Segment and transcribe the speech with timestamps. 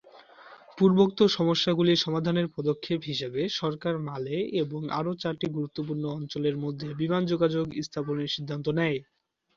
[0.77, 7.65] পূর্বোক্ত সমস্যাগুলি সমাধানের পদক্ষেপ হিসাবে সরকার মালে এবং আরও চারটি গুরুত্বপূর্ণ অঞ্চলের মধ্যে বিমান যোগাযোগ
[7.85, 8.97] স্থাপনের সিদ্ধান্ত নেয়।